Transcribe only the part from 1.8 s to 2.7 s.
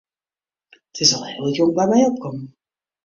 by my opkommen.